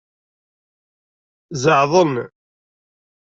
Zeɛḍen. 1.61 2.13